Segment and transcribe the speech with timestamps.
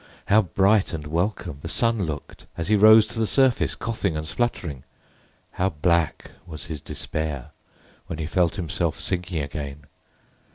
[0.25, 4.27] How bright and welcome the sun looked as he rose to the surface coughing and
[4.27, 4.83] spluttering!
[5.51, 7.51] How black was his despair
[8.07, 9.85] when he felt himself sinking again!